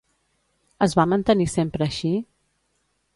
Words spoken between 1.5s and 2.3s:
sempre així?